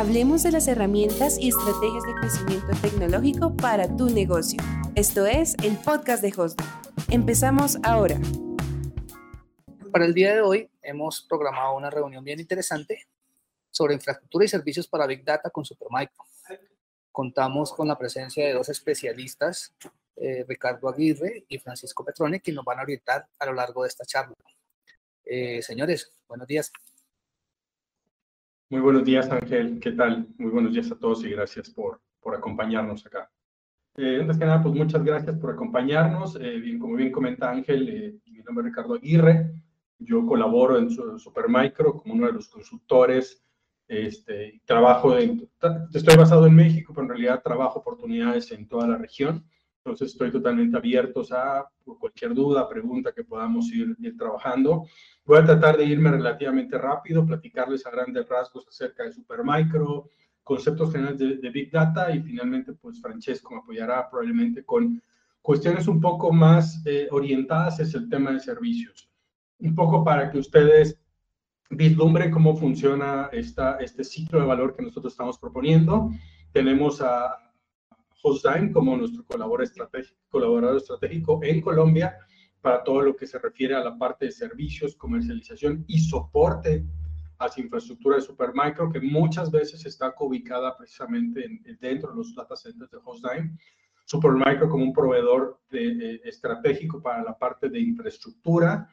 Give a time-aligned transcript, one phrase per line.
[0.00, 4.58] Hablemos de las herramientas y estrategias de crecimiento tecnológico para tu negocio.
[4.94, 6.66] Esto es el podcast de Hosting.
[7.10, 8.18] Empezamos ahora.
[9.92, 13.08] Para el día de hoy hemos programado una reunión bien interesante
[13.70, 16.24] sobre infraestructura y servicios para Big Data con Supermicro.
[17.12, 19.74] Contamos con la presencia de dos especialistas,
[20.16, 23.88] eh, Ricardo Aguirre y Francisco Petrone, que nos van a orientar a lo largo de
[23.90, 24.34] esta charla.
[25.26, 26.72] Eh, señores, buenos días.
[28.70, 29.80] Muy buenos días, Ángel.
[29.80, 30.28] ¿Qué tal?
[30.38, 33.28] Muy buenos días a todos y gracias por, por acompañarnos acá.
[33.96, 36.36] Eh, antes que nada, pues muchas gracias por acompañarnos.
[36.40, 39.50] Eh, bien, como bien comenta Ángel, eh, mi nombre es Ricardo Aguirre.
[39.98, 43.42] Yo colaboro en Supermicro como uno de los consultores.
[43.88, 45.50] Este, trabajo en,
[45.92, 49.44] estoy basado en México, pero en realidad trabajo oportunidades en toda la región.
[49.84, 51.66] Entonces estoy totalmente abierto a
[51.98, 54.84] cualquier duda, pregunta que podamos ir, ir, trabajando.
[55.24, 60.10] Voy a tratar de irme relativamente rápido, platicarles a grandes rasgos acerca de Supermicro,
[60.42, 65.02] conceptos generales de, Big Data y finalmente pues Francesco me apoyará probablemente con
[65.40, 69.08] cuestiones un poco más eh, orientadas es el tema de servicios.
[69.60, 71.00] Un poco para que ustedes
[71.70, 76.10] vislumbren cómo funciona esta, este ciclo de valor que nosotros estamos proponiendo.
[76.52, 77.49] Tenemos a
[78.22, 79.62] Hostime como nuestro colaborador
[80.76, 82.16] estratégico, en Colombia
[82.60, 86.84] para todo lo que se refiere a la parte de servicios, comercialización y soporte
[87.38, 92.90] hacia infraestructura de Supermicro, que muchas veces está ubicada precisamente dentro de los data centers
[92.90, 93.56] de Hostime.
[94.04, 98.88] Supermicro como un proveedor de, estratégico para la parte de infraestructura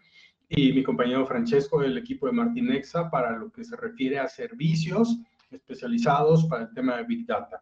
[0.47, 5.19] y mi compañero Francesco del equipo de Martinexa para lo que se refiere a servicios
[5.51, 7.61] especializados para el tema de Big Data.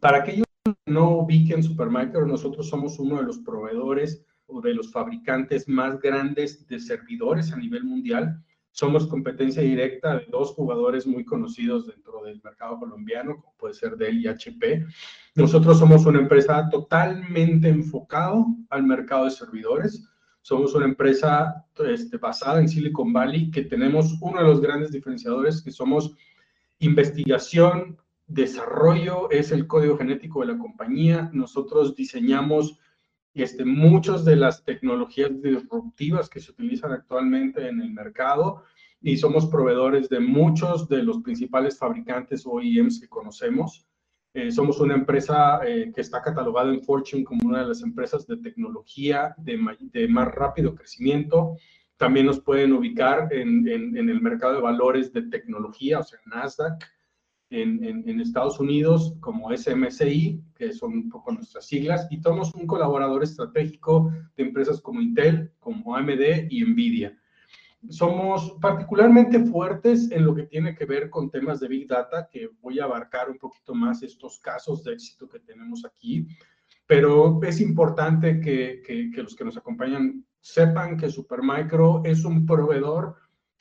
[0.00, 0.47] Para aquellos
[0.86, 6.66] no ubiquen Supermicro, nosotros somos uno de los proveedores o de los fabricantes más grandes
[6.66, 8.42] de servidores a nivel mundial.
[8.70, 13.96] Somos competencia directa de dos jugadores muy conocidos dentro del mercado colombiano, como puede ser
[13.96, 14.86] Dell y HP.
[15.34, 20.08] Nosotros somos una empresa totalmente enfocada al mercado de servidores.
[20.42, 25.62] Somos una empresa este, basada en Silicon Valley que tenemos uno de los grandes diferenciadores
[25.62, 26.14] que somos
[26.78, 31.30] investigación, desarrollo es el código genético de la compañía.
[31.32, 32.78] Nosotros diseñamos
[33.34, 38.62] este, muchas de las tecnologías disruptivas que se utilizan actualmente en el mercado
[39.00, 43.86] y somos proveedores de muchos de los principales fabricantes OEMs que conocemos.
[44.34, 48.26] Eh, somos una empresa eh, que está catalogada en Fortune como una de las empresas
[48.26, 51.56] de tecnología de, de más rápido crecimiento.
[51.96, 56.20] También nos pueden ubicar en, en, en el mercado de valores de tecnología, o sea,
[56.26, 56.84] Nasdaq
[57.50, 63.22] en, Estados Unidos como SMCI, que son un poco nuestras siglas, y somos un colaborador
[63.22, 67.16] estratégico de empresas como Intel, como AMD y Nvidia.
[67.88, 72.50] Somos particularmente fuertes en lo que tiene que ver con temas de Big Data, que
[72.60, 76.26] voy a abarcar un poquito más estos casos de éxito que tenemos aquí,
[76.86, 83.16] pero es importante que, que los que nos acompañan sepan que Supermicro es un proveedor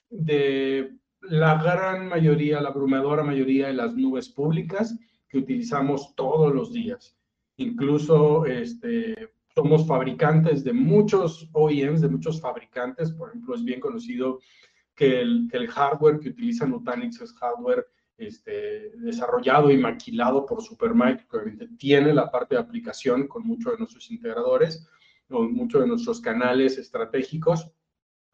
[0.09, 4.97] de la gran mayoría, la abrumadora mayoría de las nubes públicas
[5.27, 7.17] que utilizamos todos los días.
[7.57, 13.11] Incluso este, somos fabricantes de muchos OEMs, de muchos fabricantes.
[13.11, 14.39] Por ejemplo, es bien conocido
[14.95, 21.67] que el, hardware que utiliza Nutanix es hardware este, desarrollado y maquilado por Supermicro, que
[21.77, 24.87] tiene la parte de aplicación con muchos de nuestros integradores,
[25.27, 27.71] con muchos de nuestros canales estratégicos,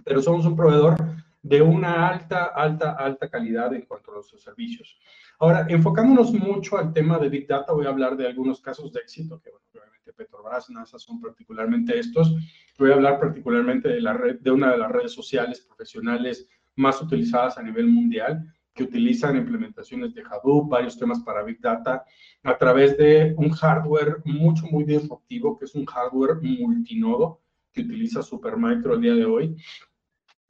[0.03, 0.95] pero somos un proveedor
[1.43, 4.97] de una alta, alta, alta calidad en cuanto a los servicios.
[5.39, 9.01] Ahora, enfocándonos mucho al tema de Big Data, voy a hablar de algunos casos de
[9.01, 12.33] éxito, que bueno, obviamente Petrobras, NASA son particularmente estos.
[12.79, 17.61] Voy a hablar particularmente de, de una de las redes sociales profesionales más utilizadas a
[17.61, 18.41] nivel mundial,
[18.73, 22.05] que utilizan implementaciones de Hadoop, varios temas para Big Data,
[22.43, 28.23] a través de un hardware mucho, muy disruptivo, que es un hardware multinodo que utiliza
[28.23, 29.55] Supermicro el día de hoy,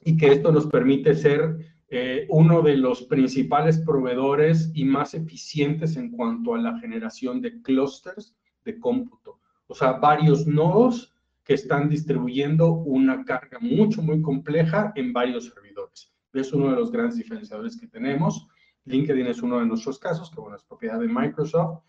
[0.05, 1.57] y que esto nos permite ser
[1.89, 7.61] eh, uno de los principales proveedores y más eficientes en cuanto a la generación de
[7.61, 8.35] clústeres
[8.65, 9.39] de cómputo.
[9.67, 11.13] O sea, varios nodos
[11.43, 16.11] que están distribuyendo una carga mucho, muy compleja en varios servidores.
[16.33, 18.47] Es uno de los grandes diferenciadores que tenemos.
[18.85, 21.83] LinkedIn es uno de nuestros casos, que bueno, es propiedad de Microsoft.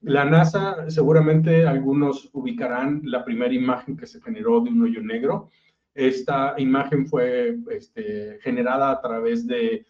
[0.00, 5.50] La NASA, seguramente algunos ubicarán la primera imagen que se generó de un hoyo negro.
[5.94, 9.86] Esta imagen fue este, generada a través de,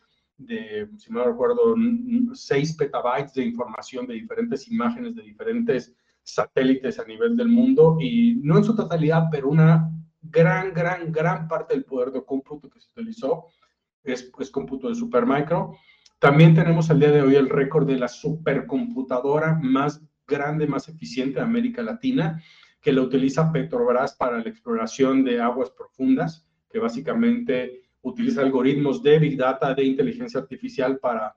[0.97, 1.75] si no recuerdo,
[2.33, 8.37] 6 petabytes de información de diferentes imágenes de diferentes satélites a nivel del mundo y
[8.43, 9.91] no en su totalidad, pero una
[10.23, 13.47] gran, gran, gran parte del poder de cómputo que se utilizó
[14.03, 15.75] es, es cómputo de Supermicro.
[16.19, 21.37] También tenemos al día de hoy el récord de la supercomputadora más grande, más eficiente
[21.37, 22.43] de América Latina,
[22.81, 29.19] que la utiliza Petrobras para la exploración de aguas profundas, que básicamente utiliza algoritmos de
[29.19, 31.35] Big Data, de inteligencia artificial para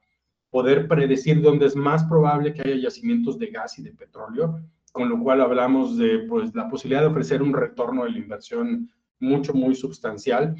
[0.49, 4.61] poder predecir dónde es más probable que haya yacimientos de gas y de petróleo,
[4.91, 8.89] con lo cual hablamos de pues, la posibilidad de ofrecer un retorno de la inversión
[9.19, 10.55] mucho, muy sustancial.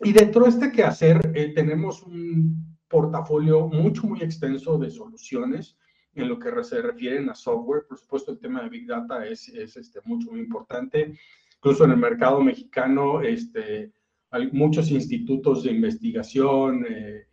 [0.00, 5.76] Y dentro de este quehacer eh, tenemos un portafolio mucho, muy extenso de soluciones
[6.14, 7.86] en lo que se refieren a software.
[7.88, 11.18] Por supuesto, el tema de Big Data es, es este, mucho, muy importante.
[11.56, 13.92] Incluso en el mercado mexicano, este,
[14.30, 17.26] hay muchos institutos de investigación, eh,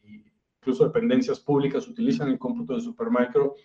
[0.60, 3.56] incluso dependencias públicas utilizan el cómputo de Supermicro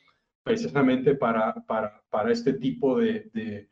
[0.43, 3.69] precisamente para, para, para este tipo de, de,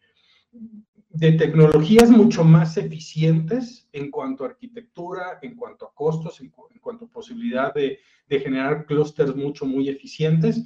[1.11, 6.81] de, tecnologías mucho más eficientes en cuanto a arquitectura, en cuanto a costos, en, en
[6.81, 10.65] cuanto a posibilidad de, de generar clústeres mucho, muy eficientes.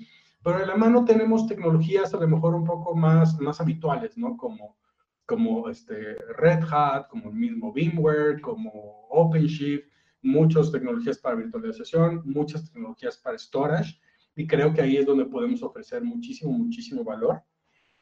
[0.49, 4.35] Pero en la mano tenemos tecnologías a lo mejor un poco más, más habituales, ¿no?
[4.35, 4.79] Como,
[5.27, 8.71] como este Red Hat, como el mismo VMware, como
[9.11, 9.85] OpenShift,
[10.23, 14.00] muchas tecnologías para virtualización, muchas tecnologías para storage,
[14.37, 17.43] y creo que ahí es donde podemos ofrecer muchísimo, muchísimo valor.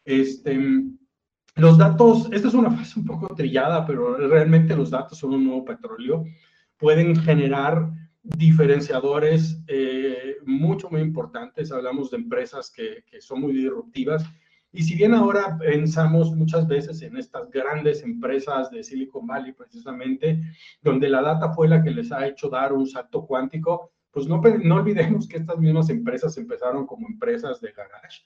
[0.04, 0.84] Este,
[1.56, 5.46] los datos, esta es una fase un poco trillada, pero realmente los datos son un
[5.46, 6.24] nuevo petróleo,
[6.76, 7.90] pueden generar
[8.36, 11.72] diferenciadores eh, mucho, muy importantes.
[11.72, 14.24] Hablamos de empresas que, que son muy disruptivas
[14.76, 20.38] y si bien ahora pensamos muchas veces en estas grandes empresas de Silicon Valley, precisamente,
[20.82, 24.42] donde la data fue la que les ha hecho dar un salto cuántico, pues no,
[24.62, 28.22] no olvidemos que estas mismas empresas empezaron como empresas de garage,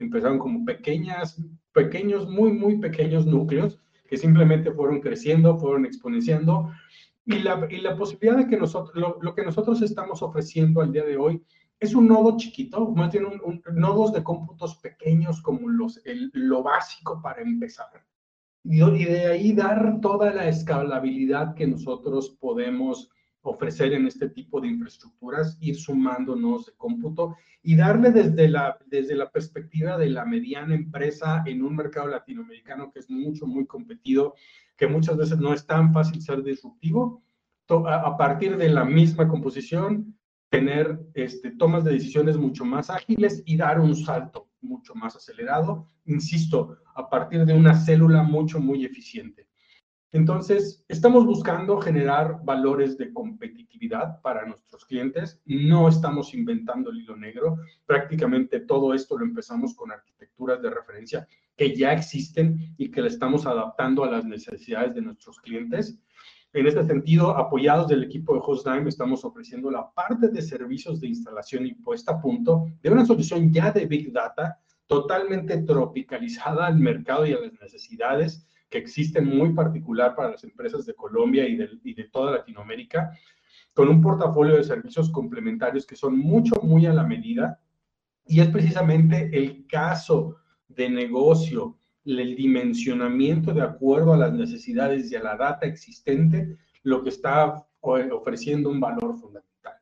[0.00, 1.40] empezaron como pequeñas,
[1.72, 3.78] pequeños, muy, muy pequeños núcleos
[4.08, 6.72] que simplemente fueron creciendo, fueron exponenciando.
[7.24, 10.92] Y la, y la posibilidad de que nosotros, lo, lo que nosotros estamos ofreciendo al
[10.92, 11.42] día de hoy
[11.82, 16.62] es un nodo chiquito, más bien un, nodos de cómputos pequeños como los, el, lo
[16.62, 18.06] básico para empezar.
[18.62, 23.10] Y, y, de ahí dar toda la escalabilidad que nosotros podemos
[23.42, 28.78] ofrecer en este tipo de infraestructuras, ir sumando nodos de cómputo y darle desde la,
[28.86, 33.66] desde la perspectiva de la mediana empresa en un mercado latinoamericano que es mucho, muy
[33.66, 34.34] competido,
[34.76, 37.22] que muchas veces no es tan fácil ser disruptivo,
[37.68, 40.16] a partir de la misma composición,
[40.50, 45.88] tener este, tomas de decisiones mucho más ágiles y dar un salto mucho más acelerado,
[46.04, 49.48] insisto, a partir de una célula mucho, muy eficiente.
[50.14, 55.40] Entonces, estamos buscando generar valores de competitividad para nuestros clientes.
[55.46, 57.56] No estamos inventando el hilo negro.
[57.86, 61.26] Prácticamente todo esto lo empezamos con arquitecturas de referencia
[61.56, 65.98] que ya existen y que le estamos adaptando a las necesidades de nuestros clientes.
[66.52, 71.08] En este sentido, apoyados del equipo de Hostdime, estamos ofreciendo la parte de servicios de
[71.08, 76.78] instalación y puesta a punto de una solución ya de Big Data totalmente tropicalizada al
[76.78, 81.56] mercado y a las necesidades que existen muy particular para las empresas de Colombia y
[81.56, 83.12] de, toda Latinoamérica,
[83.74, 87.60] con un portafolio de servicios complementarios que son mucho, muy a la medida.
[88.26, 90.36] Y es precisamente el caso
[90.68, 97.04] de negocio el dimensionamiento de acuerdo a las necesidades y a la data existente, lo
[97.04, 99.74] que está ofreciendo un valor fundamental.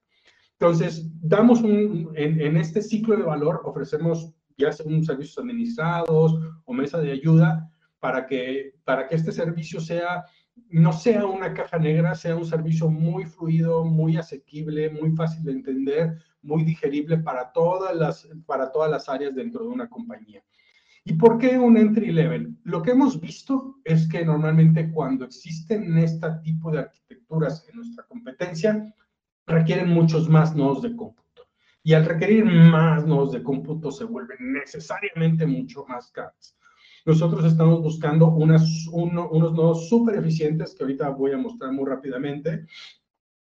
[0.52, 6.74] Entonces, damos un, en, este ciclo de valor, ofrecemos ya sea un servicios administrados o
[6.74, 10.24] mesa de ayuda para que, para que este servicio sea,
[10.70, 15.52] no sea una caja negra, sea un servicio muy fluido, muy asequible, muy fácil de
[15.52, 20.42] entender, muy digerible para todas las, para todas las áreas dentro de una compañía.
[21.04, 22.56] ¿Y por qué un entry level?
[22.64, 28.04] Lo que hemos visto es que normalmente cuando existen este tipo de arquitecturas en nuestra
[28.04, 28.94] competencia,
[29.46, 31.48] requieren muchos más nodos de cómputo.
[31.82, 36.56] Y al requerir más nodos de cómputo se vuelven necesariamente mucho más caros.
[37.10, 42.66] Nosotros estamos buscando unas, unos nodos súper eficientes que ahorita voy a mostrar muy rápidamente.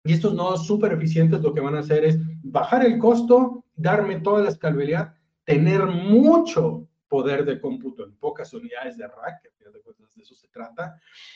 [0.05, 4.21] Y estos nodos súper eficientes lo que van a hacer es bajar el costo, darme
[4.21, 5.13] toda la escalabilidad,
[5.43, 10.37] tener mucho poder de cómputo en pocas unidades de rack, que de cuentas de eso
[10.37, 10.95] se trata,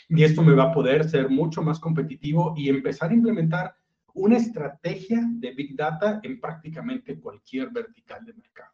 [0.08, 3.74] y esto me va a poder ser mucho más competitivo y empezar a implementar
[4.14, 8.72] una estrategia de Big Data en prácticamente cualquier vertical de mercado.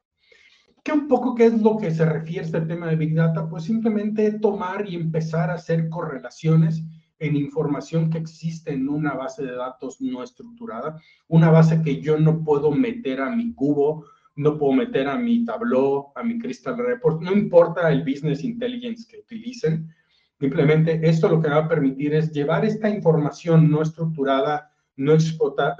[0.83, 3.49] ¿Qué un poco qué es lo que se refiere este tema de Big Data?
[3.49, 6.83] Pues simplemente tomar y empezar a hacer correlaciones
[7.19, 12.19] en información que existe en una base de datos no estructurada, una base que yo
[12.19, 14.05] no puedo meter a mi cubo,
[14.37, 19.05] no puedo meter a mi Tableau, a mi Crystal Report, no importa el business intelligence
[19.11, 19.93] que utilicen,
[20.39, 25.17] simplemente esto lo que va a permitir es llevar esta información no estructurada, no,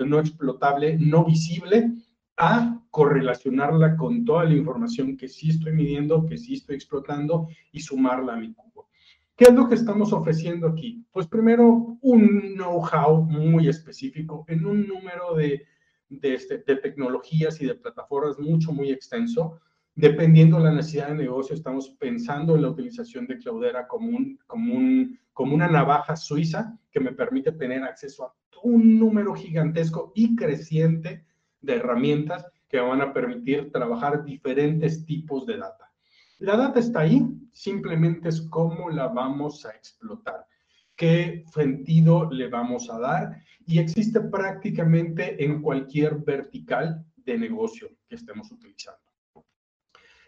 [0.05, 1.93] no explotable, no visible,
[2.39, 7.81] a correlacionarla con toda la información que sí estoy midiendo, que sí estoy explotando y
[7.81, 8.89] sumarla a mi cubo.
[9.37, 11.05] ¿Qué es lo que estamos ofreciendo aquí?
[11.13, 15.65] Pues primero un know-how muy específico en un número de,
[16.09, 19.61] de, este, de, tecnologías y de plataformas mucho, muy extenso.
[19.95, 24.39] Dependiendo de la necesidad de negocio, estamos pensando en la utilización de Cloudera como, un,
[24.47, 30.13] como, un, como una navaja suiza que me permite tener acceso a un número gigantesco
[30.17, 31.28] y creciente
[31.61, 35.91] de herramientas que van a permitir trabajar diferentes tipos de data.
[36.39, 37.23] La data está ahí,
[37.53, 40.47] simplemente es cómo la vamos a explotar,
[40.95, 48.15] qué sentido le vamos a dar y existe prácticamente en cualquier vertical de negocio que
[48.15, 49.01] estemos utilizando.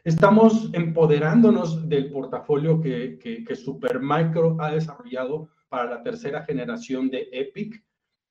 [0.03, 7.85] Estamos empoderándonos del portafolio que, que, Supermicro ha desarrollado para la tercera generación de EPIC,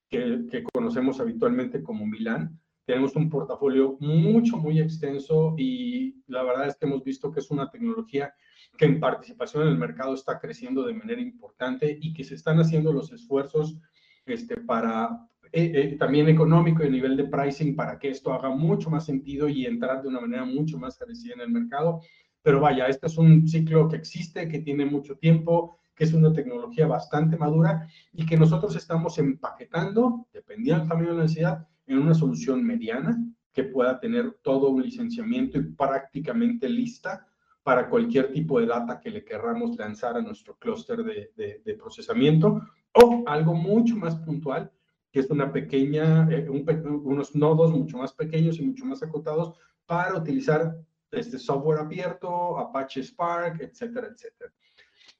[0.09, 6.69] que, que conocemos habitualmente como Milan, tenemos un portafolio mucho, muy extenso y la verdad
[6.69, 8.33] es que hemos visto que es una tecnología
[8.75, 12.59] que en participación en el mercado está creciendo de manera importante y que se están
[12.59, 13.77] haciendo los esfuerzos
[14.25, 18.49] este, para, eh, eh, también económico y a nivel de pricing para que esto haga
[18.49, 22.01] mucho más sentido y entrar de una manera mucho más agresiva en el mercado.
[22.41, 26.33] Pero vaya, este es un ciclo que existe, que tiene mucho tiempo, que es una
[26.33, 32.13] tecnología bastante madura y que nosotros estamos empaquetando, dependiendo tamaño de la necesidad, en una
[32.13, 33.17] solución mediana
[33.51, 37.27] que pueda tener todo un licenciamiento y prácticamente lista
[37.63, 42.61] para cualquier tipo de data que le querramos lanzar a nuestro clúster de, procesamiento
[42.93, 44.71] o algo mucho más puntual,
[45.11, 50.15] que es una pequeña, eh, unos nodos mucho más pequeños y mucho más acotados para
[50.15, 50.77] utilizar
[51.11, 54.53] este software abierto, Apache Spark, etcétera, etcétera.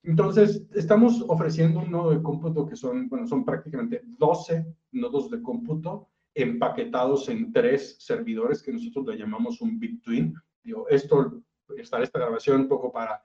[0.04, 5.42] Entonces, estamos ofreciendo un nodo de cómputo que son, bueno, son prácticamente 12 nodos de
[5.42, 6.10] cómputo
[6.42, 10.34] empaquetados en tres servidores que nosotros le llamamos un between.
[10.64, 11.42] Digo, esto
[11.78, 13.22] estará esta grabación un poco para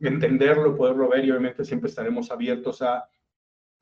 [0.00, 3.08] entenderlo, poderlo ver y obviamente siempre estaremos abiertos a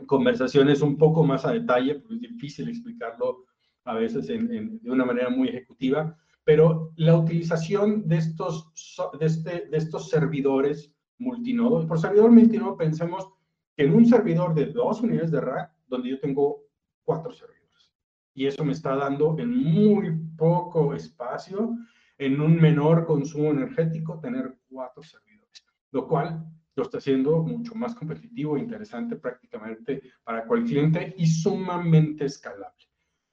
[0.07, 3.45] conversaciones un poco más a detalle, porque es difícil explicarlo
[3.85, 8.73] a veces de una manera muy ejecutiva, pero la utilización de estos,
[9.19, 13.29] de, este, de estos servidores multinodo, por servidor multinodo pensemos
[13.77, 16.65] que en un servidor de dos unidades de rack, donde yo tengo
[17.05, 17.56] cuatro servidores
[18.37, 21.75] y eso me está dando en muy poco espacio,
[22.19, 27.95] en un menor consumo energético, tener cuatro servidores, lo cual lo está haciendo mucho más
[27.95, 32.85] competitivo e interesante prácticamente para cualquier cliente y sumamente escalable.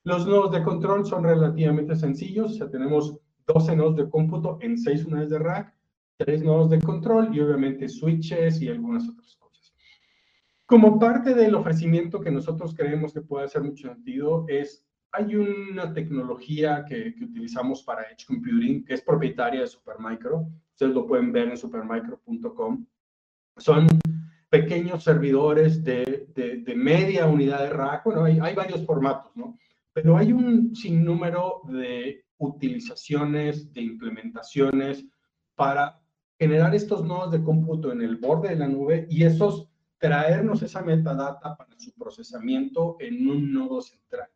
[0.06, 4.78] Los nodos de control son relativamente sencillos, o sea, tenemos 12 nodos de cómputo en
[4.78, 5.76] 6 unidades de rack,
[6.16, 9.74] 3 nodos de control y obviamente switches y algunas otras cosas.
[10.66, 15.94] Como parte del ofrecimiento que nosotros creemos que puede hacer mucho sentido es hay una
[15.94, 20.48] tecnología que, utilizamos para Edge Computing que es propietaria de Supermicro.
[20.72, 22.86] Ustedes lo pueden ver en supermicro.com.
[23.58, 23.88] Son
[24.50, 28.06] pequeños servidores de, de, media unidad de rack.
[28.06, 29.58] Bueno, hay, hay, varios formatos, ¿no?
[29.94, 35.06] Pero hay un sinnúmero de utilizaciones, de implementaciones
[35.54, 36.02] para
[36.40, 40.82] generar estos nodos de cómputo en el borde de la nube y esos traernos esa
[40.82, 44.28] metadata para su procesamiento en un nodo central.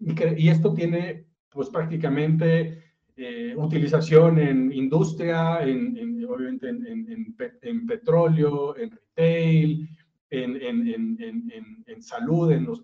[0.00, 2.82] Y, esto tiene, pues prácticamente
[3.16, 9.88] eh, utilización en industria, en, obviamente en, petróleo, en retail,
[10.30, 12.82] en, salud, en, los,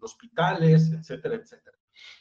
[0.00, 1.76] hospitales, etcétera, etcétera.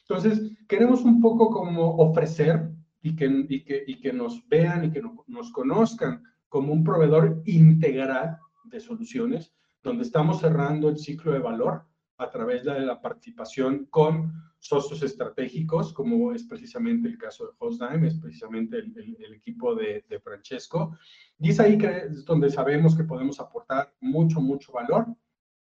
[0.08, 2.70] Entonces, queremos un poco como ofrecer
[3.02, 7.42] y que, y que, y que nos vean y que nos conozcan como un proveedor
[7.46, 11.86] integral de soluciones, donde estamos cerrando el ciclo de valor
[12.22, 18.08] a través de la participación con socios estratégicos, como es precisamente el caso de Hostdime,
[18.08, 20.96] es precisamente el, equipo de, Francesco.
[21.40, 25.08] Y es ahí que es donde sabemos que podemos aportar mucho, mucho valor.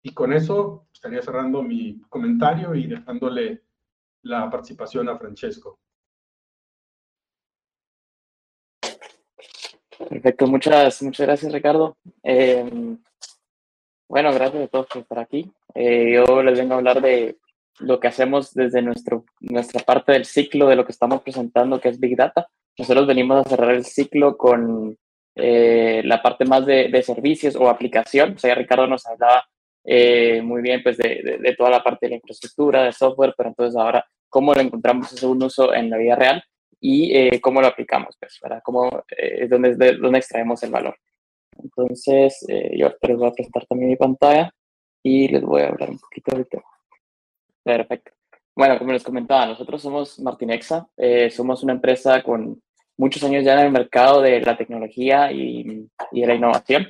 [0.03, 3.63] Y con eso estaría cerrando mi comentario y dejándole
[4.23, 5.79] la participación a Francesco.
[10.09, 11.99] Perfecto, muchas, muchas gracias Ricardo.
[12.23, 12.97] Eh,
[14.09, 15.53] bueno, gracias a todos por estar aquí.
[15.77, 17.37] Eh, yo les vengo a hablar de
[17.81, 21.91] lo que hacemos desde nuestro, nuestra parte del ciclo de lo que estamos presentando, que
[21.91, 22.47] es Big Data.
[22.79, 24.97] Nosotros venimos a cerrar el ciclo con
[25.35, 28.35] eh, la parte más de, de, servicios o aplicación.
[28.35, 29.45] O sea, Ricardo nos hablaba
[29.85, 33.51] eh, muy bien pues, de, de, toda la parte de la infraestructura, de software, pero
[33.51, 36.43] entonces ahora, ¿cómo lo encontramos ese un uso en la vida real?
[36.79, 38.61] y cómo lo aplicamos, pues, ¿verdad?
[38.63, 40.95] ¿Cómo es donde, de, donde extraemos el valor?
[41.63, 44.53] Entonces, eh, yo les voy a presentar también mi pantalla
[45.07, 46.65] y les voy a hablar un poquito del tema.
[47.63, 48.11] Perfecto.
[48.57, 52.61] Bueno, como les comentaba, nosotros somos Martinexa, eh, somos una empresa con
[52.97, 56.89] muchos años ya en el mercado de la tecnología y, y de la innovación.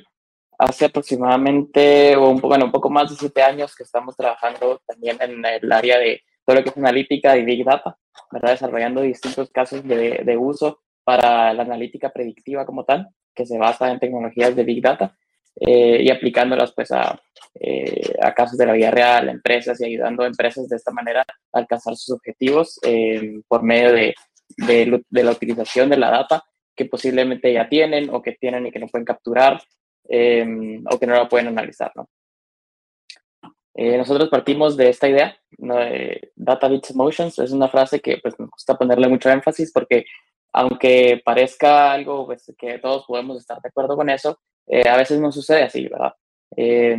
[0.57, 5.45] Hace aproximadamente, un, bueno, un poco más de siete años que estamos trabajando también en
[5.45, 7.99] el área de todo lo que es analítica y Big Data,
[8.31, 8.51] ¿verdad?
[8.51, 13.91] desarrollando distintos casos de, de uso para la analítica predictiva como tal, que se basa
[13.91, 15.15] en tecnologías de Big Data
[15.59, 17.19] eh, y aplicándolas pues a,
[17.55, 20.91] eh, a, casos de la vida real, a empresas y ayudando a empresas de esta
[20.91, 24.13] manera a alcanzar sus objetivos eh, por medio de,
[24.55, 26.43] de, de, la utilización de la data
[26.75, 29.59] que posiblemente ya tienen o que tienen y que no pueden capturar
[30.09, 31.91] o que no la pueden analizar.
[31.95, 32.07] ¿no?
[33.75, 35.75] nosotros partimos de esta idea, ¿no?
[36.35, 40.05] Data Bits Emotions, es una frase que pues, me gusta ponerle mucho énfasis porque
[40.53, 45.19] aunque parezca algo pues, que todos podemos estar de acuerdo con eso, eh, a veces
[45.19, 46.13] no sucede así, ¿verdad?
[46.55, 46.97] Eh,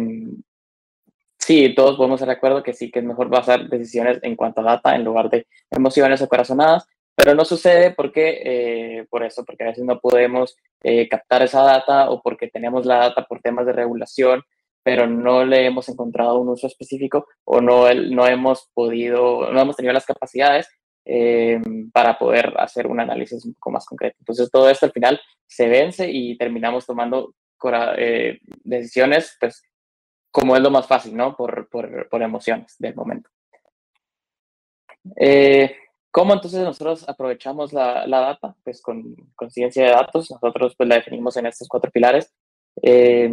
[1.39, 4.61] sí, todos podemos estar de acuerdo que sí, que es mejor basar decisiones en cuanto
[4.61, 9.45] a data en lugar de emociones o corazonadas, pero no sucede porque, eh, por eso,
[9.45, 13.41] porque a veces no podemos eh, captar esa data o porque tenemos la data por
[13.41, 14.43] temas de regulación,
[14.85, 19.75] pero no le hemos encontrado un uso específico o no, no hemos podido, no hemos
[19.75, 20.69] tenido las capacidades
[21.05, 21.61] eh,
[21.93, 24.17] para poder hacer un análisis un poco más concreto.
[24.21, 27.35] Entonces, todo esto al final se vence y terminamos tomando
[27.97, 29.63] eh, decisiones, pues,
[30.31, 31.37] como es lo más fácil, ¿no?
[31.37, 33.31] Por, por, por emociones del momento.
[35.17, 35.75] Eh,
[36.11, 38.57] ¿Cómo entonces nosotros aprovechamos la, la, data?
[38.65, 42.35] Pues con, con ciencia de datos, nosotros pues la definimos en estos cuatro pilares.
[42.83, 43.31] Eh,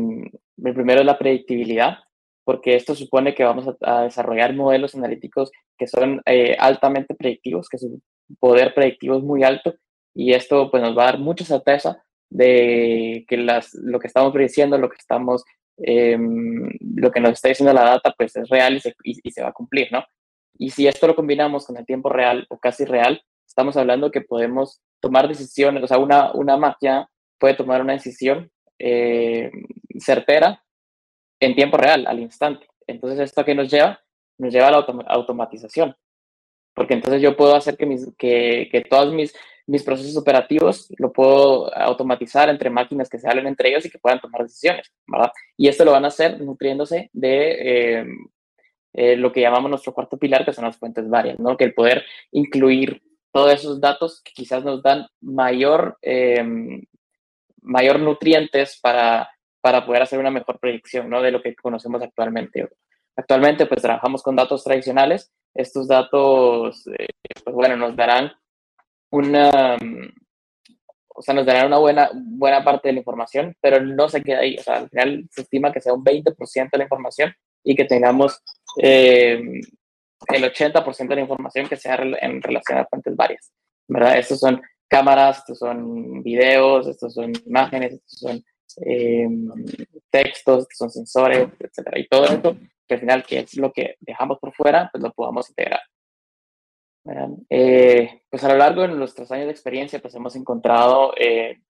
[0.64, 2.00] el primero es la predictibilidad,
[2.44, 7.78] porque esto supone que vamos a, desarrollar modelos analíticos que son eh, altamente predictivos, que
[7.78, 8.02] su
[8.40, 9.76] poder predictivo es muy alto
[10.14, 14.34] y esto pues nos va a dar mucha certeza de que las, lo que estamos
[14.34, 15.44] prediciendo, lo que estamos,
[15.78, 19.54] eh, lo que nos está diciendo la data pues es real y se, va a
[19.54, 20.04] cumplir, ¿no?
[20.58, 24.22] Y si esto lo combinamos con el tiempo real o casi real, estamos hablando que
[24.22, 29.52] podemos tomar decisiones, o sea, una, una máquina puede tomar una decisión eh,
[30.00, 30.64] certera
[31.40, 32.68] en tiempo real, al instante.
[32.88, 34.02] Entonces, ¿esto a qué nos lleva?
[34.38, 35.96] Nos lleva a la autom automatización.
[36.74, 39.34] Porque entonces yo puedo hacer que, mis, que, que todos mis,
[39.68, 44.00] mis procesos operativos lo puedo automatizar entre máquinas que se hablen entre ellos y que
[44.00, 45.32] puedan tomar decisiones, ¿verdad?
[45.58, 48.06] Y esto lo van a hacer nutriéndose de eh,
[48.94, 51.58] eh, lo que llamamos nuestro cuarto pilar, que son las fuentes varias, ¿no?
[51.58, 53.02] Que el poder incluir
[53.32, 56.44] todos esos datos que quizás nos dan mayor, eh,
[57.62, 59.30] mayor nutrientes para
[59.66, 61.24] para poder hacer una mejor predicción ¿no?
[61.24, 62.70] de lo que conocemos actualmente.
[63.16, 65.34] Actualmente, pues trabajamos con datos tradicionales.
[65.56, 67.08] Estos datos, eh,
[67.44, 68.32] pues bueno, nos darán
[69.16, 69.78] una,
[71.16, 74.40] o sea, nos darán una buena, buena parte de la información, pero no se queda
[74.40, 74.58] ahí.
[74.58, 77.86] O sea, al final se estima que sea un 20% de la información y que
[77.86, 78.42] tengamos
[78.82, 79.42] eh,
[80.28, 83.52] el 80% de la información que sea en relación a fuentes varias,
[83.88, 84.18] ¿verdad?
[84.18, 88.44] Estos son cámaras, estos son videos, estos son imágenes, estos son
[88.86, 89.28] eh,
[90.10, 92.00] textos, que son sensores, etcétera.
[92.00, 95.12] Y todo esto, que al final, que es lo que dejamos por fuera, pues lo
[95.14, 95.82] podamos integrar.
[97.50, 101.62] Eh, pues a lo largo de nuestros años de experiencia, pues hemos encontrado, eh,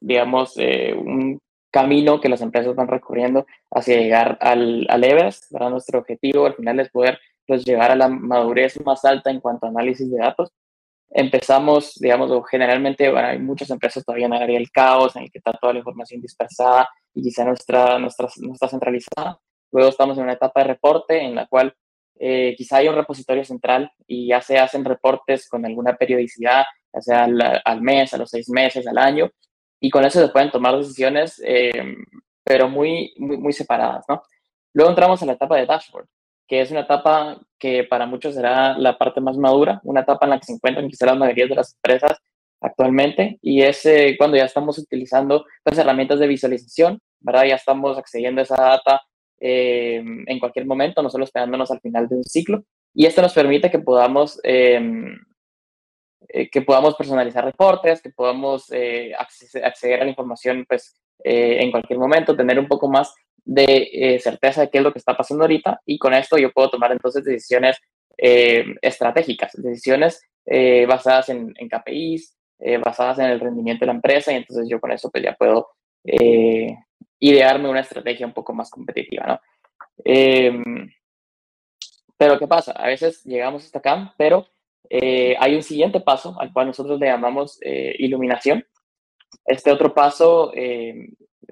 [0.00, 1.38] digamos, eh, un
[1.70, 5.52] camino que las empresas van recorriendo hacia llegar al, al Everest.
[5.52, 9.66] Nuestro objetivo al final es poder pues, llegar a la madurez más alta en cuanto
[9.66, 10.52] a análisis de datos
[11.10, 15.52] empezamos, digamos, generalmente, bueno, hay muchas empresas todavía en el caos, en el que está
[15.52, 19.40] toda la información dispersada y quizá nuestra, nuestra, no centralizada.
[19.72, 21.74] Luego estamos en una etapa de reporte en la cual
[22.18, 27.00] eh, quizá hay un repositorio central y ya se hacen reportes con alguna periodicidad, ya
[27.00, 27.24] sea
[27.64, 29.30] al, mes, a los seis meses, al año,
[29.80, 31.94] y con eso se pueden tomar decisiones, eh,
[32.44, 34.22] pero muy, muy, separadas, ¿no?
[34.72, 36.06] Luego entramos a la etapa de dashboard,
[36.46, 40.30] que es una etapa que para muchos será la parte más madura, una etapa en
[40.30, 42.18] la que se encuentran quizá las mayorías de las empresas
[42.60, 47.44] actualmente, y es eh, cuando ya estamos utilizando las herramientas de visualización, ¿verdad?
[47.44, 49.02] Ya estamos accediendo a esa data
[49.40, 53.32] eh, en cualquier momento, no solo esperándonos al final de un ciclo, y esto nos
[53.32, 55.16] permite que podamos, em,
[56.28, 61.98] eh, que podamos personalizar reportes, que podamos eh, acceder a la información pues, en cualquier
[61.98, 63.12] momento, tener un poco más
[63.48, 65.80] de eh, certeza de qué es lo que está pasando ahorita.
[65.86, 67.78] Y con esto yo puedo tomar entonces decisiones
[68.18, 72.36] eh, estratégicas, decisiones eh, basadas en, en KPIs,
[72.84, 74.32] basadas en el rendimiento de la empresa.
[74.32, 75.68] Y entonces yo con eso pues ya puedo
[77.20, 79.40] idearme una estrategia un poco más competitiva, ¿no?
[80.04, 80.90] Em,
[82.16, 82.72] pero ¿qué pasa?
[82.72, 84.46] A veces llegamos hasta acá, pero
[84.90, 88.64] hay un siguiente paso al cual nosotros le llamamos iluminación.
[89.44, 90.52] Este otro paso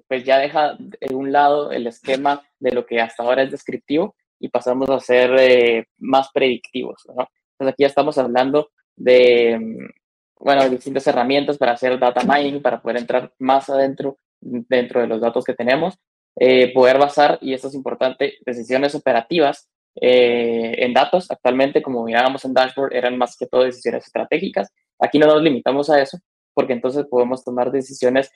[0.09, 4.15] pues ya deja de un lado el esquema de lo que hasta ahora es descriptivo
[4.39, 7.03] y pasamos a ser eh, más predictivos.
[7.07, 7.27] ¿no?
[7.53, 12.81] Entonces aquí ya estamos hablando de, mm, bueno, distintas herramientas para hacer data mining, para
[12.81, 15.99] poder entrar más adentro dentro de los datos que tenemos,
[16.39, 19.71] eh, poder basar, y esto es importante, decisiones operativas
[20.01, 21.31] eh, en datos.
[21.31, 24.73] Actualmente, como mirábamos en dashboard, eran más que todo decisiones estratégicas.
[24.99, 26.19] Aquí no nos limitamos a eso,
[26.55, 28.31] porque entonces podemos tomar decisiones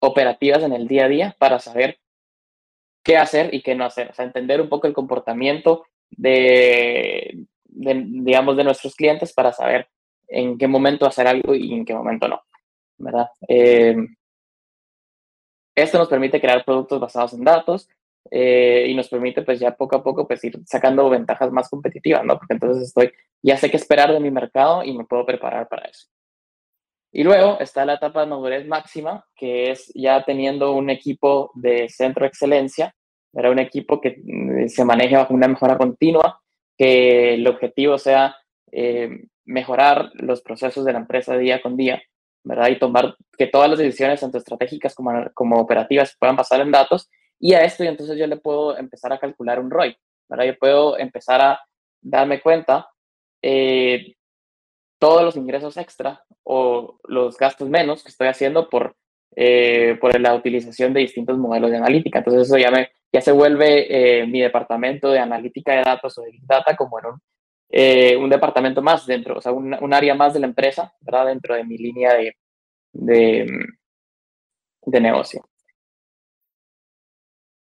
[0.00, 1.98] operativas en el día a día para saber
[3.04, 4.10] qué hacer y qué no hacer.
[4.10, 9.88] O sea, entender un poco el comportamiento de, digamos, de nuestros clientes para saber
[10.28, 12.40] en qué momento hacer algo y en qué momento no,
[12.98, 13.26] ¿verdad?
[13.48, 13.96] Eh,
[15.74, 17.88] esto nos permite crear productos basados en datos
[18.30, 22.24] eh, y nos permite pues ya poco a poco pues ir sacando ventajas más competitivas,
[22.24, 22.38] ¿no?
[22.38, 25.88] Porque entonces estoy, ya sé qué esperar de mi mercado y me puedo preparar para
[25.88, 26.08] eso.
[27.12, 31.88] Y luego está la etapa de madurez máxima, que es ya teniendo un equipo de
[31.90, 32.94] centro de excelencia,
[33.34, 36.40] era un equipo que mm, se maneje bajo una mejora continua,
[36.76, 38.36] que el objetivo sea
[38.70, 42.02] eh, mejorar los procesos de la empresa día con día,
[42.44, 42.68] ¿verdad?
[42.68, 47.10] Y tomar que todas las decisiones, tanto estratégicas como, como operativas, puedan basar en datos.
[47.38, 49.96] Y a esto, entonces yo le puedo empezar a calcular un ROI,
[50.28, 50.44] ¿verdad?
[50.46, 51.60] Yo puedo empezar a
[52.00, 52.88] darme cuenta
[53.42, 54.14] eh,
[54.98, 58.94] todos los ingresos extra o los gastos menos que estoy haciendo por,
[59.34, 62.18] eh, por la utilización de distintos modelos de analítica.
[62.18, 66.22] Entonces eso ya, me, ya se vuelve eh, mi departamento de analítica de datos o
[66.22, 67.20] de Big Data como en un,
[67.72, 71.26] eh, un departamento más dentro, o sea, un, área más de la empresa, ¿verdad?
[71.26, 72.36] Dentro de mi línea de,
[72.92, 73.46] de,
[74.82, 75.42] de negocio.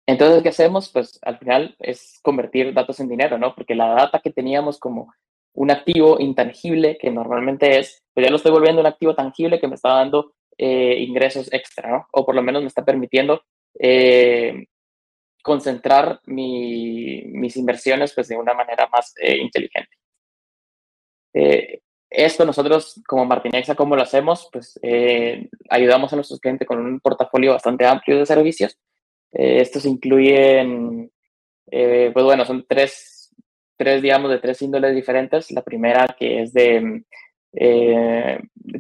[0.05, 0.89] Entonces, ¿qué hacemos?
[0.91, 3.55] Pues al final es convertir datos en dinero, ¿no?
[3.55, 5.13] Porque la data que teníamos como
[5.53, 9.69] un activo intangible que normalmente es, pues ya lo estoy volviendo un activo tangible que
[9.69, 12.07] me está dando eh, ingresos extra, ¿no?
[12.11, 13.43] O por lo menos me está permitiendo
[13.79, 14.65] eh,
[15.45, 19.95] concentrar mi, mis inversiones pues de una manera más eh, inteligente.
[21.35, 24.49] Eh, esto nosotros como Martinexa, ¿cómo lo hacemos?
[24.51, 28.75] Pues eh, ayudamos a nuestros clientes con un portafolio bastante amplio de servicios.
[29.31, 31.11] estos incluyen,
[31.65, 33.11] pues bueno, son tres
[33.77, 35.51] tres, digamos, de tres índoles diferentes.
[35.51, 37.03] La primera que es de,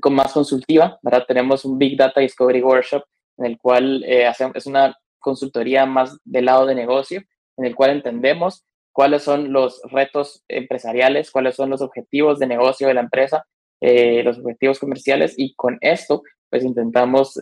[0.01, 1.25] con más consultiva, ¿verdad?
[1.27, 3.03] Tenemos un Big Data Discovery Workshop
[3.37, 7.21] en el cual eh, es una consultoría más del lado de negocio,
[7.57, 12.87] en el cual entendemos cuáles son los retos empresariales, cuáles son los objetivos de negocio
[12.87, 13.45] de la empresa,
[13.81, 17.37] eh, los objetivos comerciales y con esto pues intentamos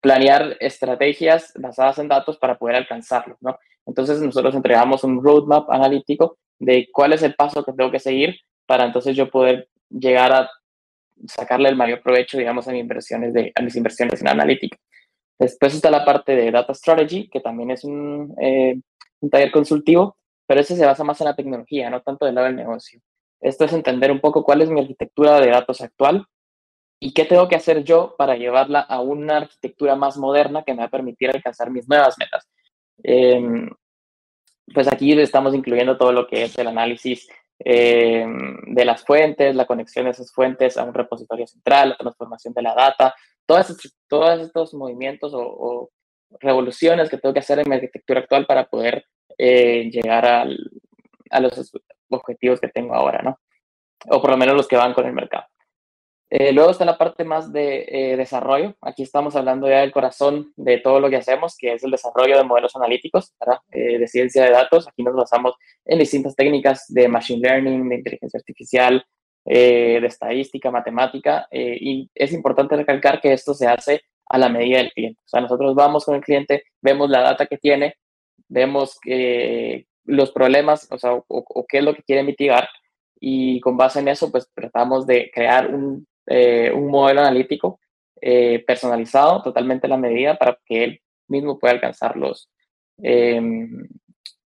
[0.00, 3.58] planear estrategias basadas en datos para poder alcanzarlos, ¿no?
[3.84, 8.36] Entonces nosotros entregamos un roadmap analítico de cuál es el paso que tengo que seguir
[8.66, 10.50] para entonces yo poder llegar a
[11.26, 14.76] sacarle el mayor provecho, digamos, a mis inversiones, de, a mis inversiones en analítica.
[15.38, 18.80] Después está la parte de Data Strategy, que también es un, eh,
[19.20, 22.46] un taller consultivo, pero ese se basa más en la tecnología, no tanto del lado
[22.46, 23.00] del negocio.
[23.40, 26.26] Esto es entender un poco cuál es mi arquitectura de datos actual
[27.00, 30.80] y qué tengo que hacer yo para llevarla a una arquitectura más moderna que me
[30.80, 32.48] va a permitir alcanzar mis nuevas metas.
[33.02, 33.70] Em,
[34.74, 37.28] pues aquí estamos incluyendo todo lo que es el análisis
[37.60, 42.54] em, de las fuentes, la conexión de esas fuentes a un repositorio central, la transformación
[42.54, 43.14] de la data,
[43.56, 45.90] estos, todos estos movimientos o,
[46.40, 49.06] revoluciones que tengo que hacer en mi arquitectura actual para poder
[49.38, 51.72] eh, llegar a los
[52.10, 53.38] objetivos que tengo ahora, ¿no?
[54.10, 55.46] O por lo menos los que van con el mercado.
[56.30, 58.74] Eh, luego está la parte más de eh, desarrollo.
[58.82, 62.36] Aquí estamos hablando ya del corazón de todo lo que hacemos, que es el desarrollo
[62.36, 63.34] de modelos analíticos,
[63.72, 64.86] eh, de ciencia de datos.
[64.86, 65.54] Aquí nos basamos
[65.86, 69.02] en distintas técnicas de machine learning, de inteligencia artificial,
[69.54, 71.48] de estadística, matemática.
[71.50, 75.20] y es importante recalcar que esto se hace a la medida del cliente.
[75.24, 77.94] O sea, nosotros vamos con el cliente, vemos la data que tiene,
[78.48, 78.98] vemos
[80.04, 82.68] los problemas, o sea, o qué es lo que quiere mitigar
[83.20, 87.80] y con base en eso, pues tratamos de crear un eh, un modelo analítico
[88.20, 92.50] eh, personalizado, totalmente a la medida, para que él mismo pueda alcanzar los,
[92.98, 93.88] em,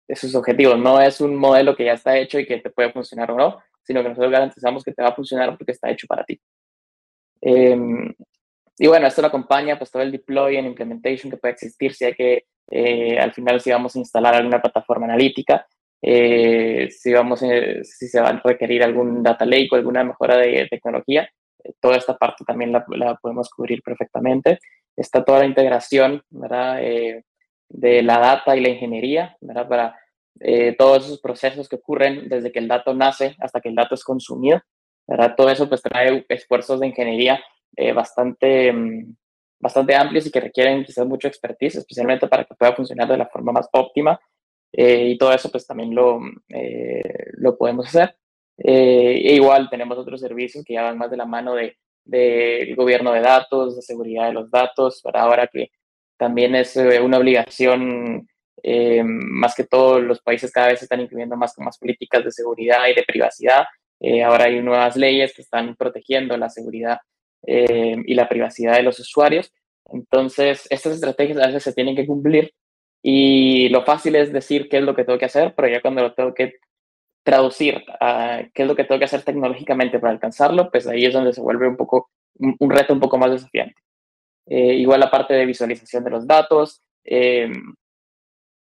[0.07, 0.77] esos objetivos.
[0.77, 3.59] No es un modelo que ya está hecho y que te puede funcionar o no,
[3.83, 6.39] sino que nosotros garantizamos que te va a funcionar porque está hecho para ti.
[7.41, 8.13] Em,
[8.77, 12.05] y bueno, esto lo acompaña pues todo el deploy and implementation que puede existir si
[12.05, 15.65] hay que, eh, al final si vamos a instalar alguna plataforma analítica,
[16.01, 21.29] si, vamos, si se va a requerir algún data lake o alguna mejora de tecnología,
[21.79, 22.85] toda esta parte también la,
[23.21, 24.59] podemos cubrir perfectamente.
[24.95, 26.83] Está toda la integración ¿verdad?
[26.83, 27.23] Eh,
[27.69, 29.67] de la data y la ingeniería ¿verdad?
[29.67, 29.99] para
[30.39, 33.95] eh, todos esos procesos que ocurren desde que el dato nace hasta que el dato
[33.95, 34.61] es consumido.
[35.07, 35.35] ¿verdad?
[35.35, 37.41] Todo eso pues trae esfuerzos de ingeniería
[37.75, 39.15] eh, bastante, mm,
[39.59, 43.27] bastante amplios y que requieren quizás mucho expertise, especialmente para que pueda funcionar de la
[43.27, 44.19] forma más óptima.
[44.71, 46.19] y todo eso pues también lo,
[47.37, 48.15] lo podemos hacer.
[48.57, 51.77] Eh, e igual tenemos otros servicios que ya van más de la mano de
[52.09, 55.69] del gobierno de datos, de seguridad de los datos, para ahora que
[56.17, 58.27] también es eh, una obligación,
[58.63, 62.87] eh, más que todo los países cada vez están incluyendo más, más políticas de seguridad
[62.87, 63.65] y de privacidad.
[64.25, 66.99] ahora hay nuevas leyes que están protegiendo la seguridad
[67.45, 69.51] y la privacidad de los usuarios.
[69.91, 72.53] Entonces, estas estrategias a veces se tienen que cumplir
[73.01, 76.01] y lo fácil es decir qué es lo que tengo que hacer, pero ya cuando
[76.01, 76.55] lo tengo que
[77.23, 81.13] traducir a qué es lo que tengo que hacer tecnológicamente para alcanzarlo, pues ahí es
[81.13, 83.81] donde se vuelve un poco un, reto un poco más desafiante.
[84.47, 87.51] Eh, igual la parte de visualización de los datos, eh,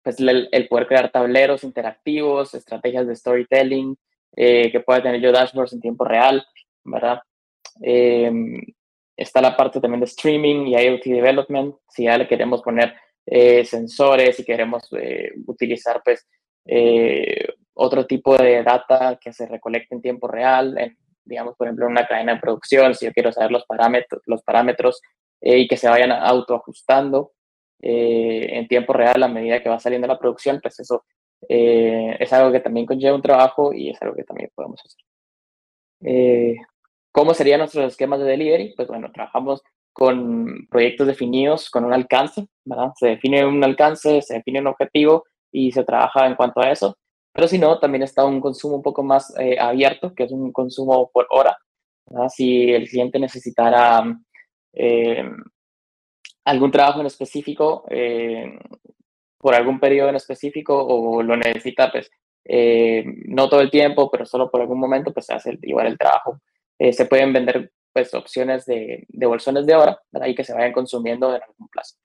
[0.07, 3.97] pues el, poder crear tableros interactivos, estrategias de storytelling,
[4.35, 6.45] eh, que pueda tener yo dashboards en tiempo real,
[6.85, 7.19] ¿verdad?
[9.15, 12.95] está la parte también de streaming y IoT development, si ya le queremos poner
[13.65, 14.89] sensores y queremos
[15.45, 16.25] utilizar pues
[17.73, 21.91] otro tipo de data que se recolecte en tiempo real, en, digamos, por ejemplo, en
[21.91, 25.01] una cadena de producción, si yo quiero saber los parámetros, los parámetros
[25.41, 27.33] eh, y que se vayan autoajustando
[27.81, 31.05] eh, en tiempo real a medida que va saliendo la producción, pues eso
[31.47, 35.03] eh, es algo que también conlleva un trabajo y es algo que también podemos hacer.
[37.11, 38.73] ¿Cómo serían nuestros esquemas de delivery?
[38.75, 39.63] Pues bueno, trabajamos
[39.97, 42.91] con proyectos definidos con un alcance, ¿verdad?
[42.95, 46.95] Se define un alcance, se define un objetivo y se trabaja en cuanto a eso.
[47.33, 50.51] Pero si no, también está un consumo un poco más eh, abierto, que es un
[50.51, 51.57] consumo por hora.
[52.29, 54.03] Si el cliente necesitara
[54.73, 55.23] eh,
[56.47, 58.59] algún trabajo en específico, eh,
[59.37, 62.09] por algún periodo en específico, o lo necesita, pues,
[63.25, 66.39] no todo el tiempo, pero solo por algún momento, pues hace igual el trabajo.
[66.79, 70.27] se pueden vender pues opciones de, de bolsones de hora, ¿verdad?
[70.27, 71.97] Y que se vayan consumiendo en algún plazo.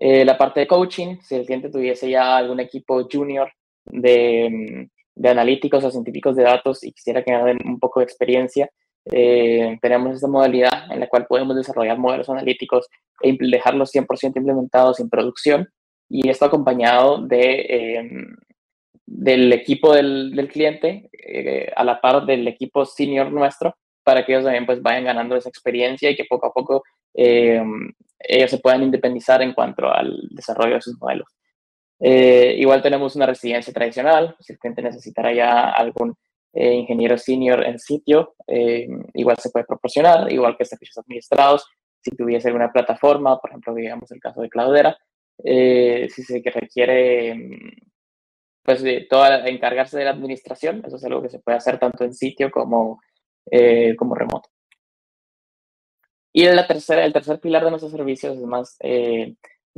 [0.00, 3.52] la parte de coaching, si el cliente tuviese ya algún equipo junior
[3.84, 4.88] de,
[5.24, 8.70] analíticos o científicos de datos y quisiera que me den un poco de experiencia,
[9.06, 12.86] eh, tenemos esta modalidad en la cual podemos desarrollar modelos analíticos
[13.22, 15.68] e dejarlos 100% implementados en producción
[16.08, 18.36] y esto acompañado de, em,
[19.06, 24.44] del equipo del, cliente eh, a la par del equipo senior nuestro para que ellos
[24.44, 26.82] también pues vayan ganando esa experiencia y que poco a poco
[27.14, 31.28] em, ellos se puedan independizar en cuanto al desarrollo de sus modelos.
[32.00, 36.14] Eh, igual tenemos una residencia tradicional, si el cliente necesitara ya algún
[36.52, 41.66] eh, ingeniero senior en sitio, eh, igual se puede proporcionar, igual que servicios administrados,
[42.00, 44.96] si tuviese alguna plataforma, por ejemplo, digamos el caso de Cloudera,
[45.42, 47.48] si se requiere
[48.62, 52.14] pues toda, encargarse de la administración, eso es algo que se puede hacer tanto en
[52.14, 53.00] sitio como,
[53.96, 54.48] como remoto.
[56.32, 58.78] Y la tercera, el tercer pilar de nuestros servicios es más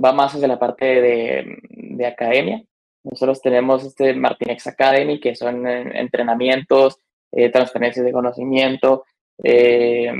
[0.02, 2.62] va más hacia la parte de, de academia.
[3.04, 6.98] Nosotros tenemos este Martinex Academy, que son entrenamientos,
[7.32, 9.04] eh, transferencias de conocimiento,
[9.42, 10.12] eh,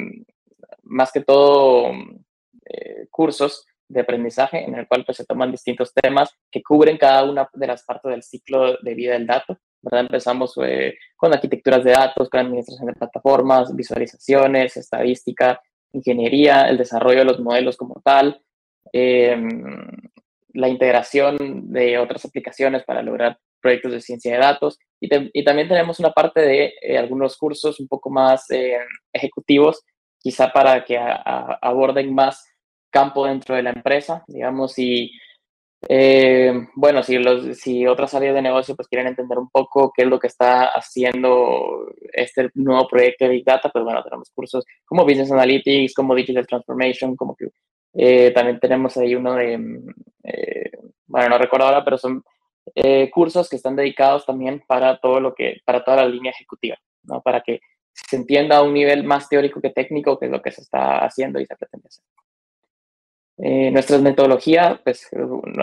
[0.83, 1.93] más que todo
[2.65, 7.25] eh, cursos de aprendizaje en el cual pues, se toman distintos temas que cubren cada
[7.31, 9.59] una de las partes del ciclo de vida del dato.
[9.83, 10.03] ¿verdad?
[10.03, 10.55] Empezamos
[11.17, 15.61] con arquitecturas de datos, con administración de plataformas, visualizaciones, estadística,
[15.93, 18.41] ingeniería, el desarrollo de los modelos como tal,
[18.93, 19.89] Em,
[20.55, 24.79] la integración de otras aplicaciones para lograr proyectos de ciencia de datos.
[25.01, 25.09] Y,
[25.45, 28.79] también tenemos una parte de eh, algunos cursos un poco más eh,
[29.13, 29.83] ejecutivos,
[30.19, 32.45] quizá para que aborden más
[32.91, 35.11] campo dentro de la empresa, digamos, y
[35.89, 40.03] eh, bueno, si, los, si otras áreas de negocio pues quieren entender un poco qué
[40.03, 44.65] es lo que está haciendo este nuevo proyecto de Big Data, pues bueno, tenemos cursos
[44.85, 47.35] como Business Analytics, como Digital Transformation, como
[47.95, 49.89] eh, también tenemos ahí uno de, mm,
[50.25, 50.71] eh,
[51.07, 52.25] bueno, no recuerdo ahora, pero son
[52.75, 56.77] eh, cursos que están dedicados también para todo lo que, para toda la línea ejecutiva,
[57.05, 57.21] ¿no?
[57.21, 57.61] Para que
[57.93, 61.05] se entienda a un nivel más teórico que técnico, que es lo que se está
[61.05, 62.05] haciendo y se pretende hacer.
[63.73, 65.09] nuestras metodologías, pues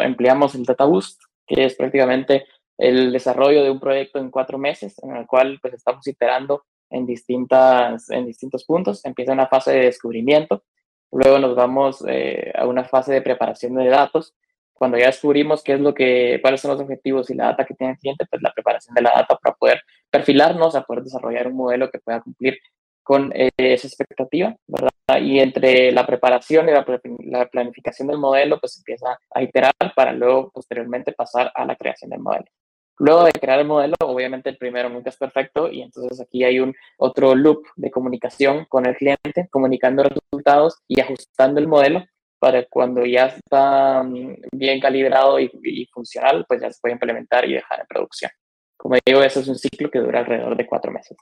[0.03, 2.45] empleamos el Data Boost, que es prácticamente
[2.77, 7.05] el desarrollo de un proyecto en cuatro meses, en el cual pues estamos iterando en,
[7.05, 9.03] distintas, en distintos puntos.
[9.05, 10.63] Empieza una fase de descubrimiento,
[11.11, 14.35] Luego nos vamos eh, a una fase de preparación de datos.
[14.73, 17.73] Cuando ya descubrimos qué es lo que, cuáles son los objetivos y la data que
[17.73, 21.47] tiene el cliente, pues la preparación de la data para poder perfilarnos, a poder desarrollar
[21.47, 22.57] un modelo que pueda cumplir
[23.03, 24.91] con eh, esa expectativa, ¿verdad?
[25.21, 26.85] Y entre la preparación y la,
[27.25, 32.11] la, planificación del modelo, pues empieza a iterar para luego posteriormente pasar a la creación
[32.11, 32.45] del modelo.
[32.99, 36.59] Luego de crear el modelo, obviamente el primero nunca es perfecto y entonces aquí hay
[36.59, 42.05] un otro loop de comunicación con el cliente, comunicando resultados y ajustando el modelo
[42.39, 47.45] para cuando ya está mm, bien calibrado y, y funcional, pues ya se puede implementar
[47.45, 48.31] y dejar en producción.
[48.75, 51.17] Como digo, eso es un ciclo que dura alrededor de cuatro meses.